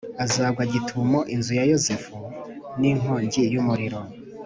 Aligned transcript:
azagwa 0.23 0.63
gitumo 0.73 1.19
inzu 1.33 1.51
ya 1.59 1.63
Yozefu 1.71 2.11
nk’inkongi 2.77 3.41
y’umuriro, 3.53 3.99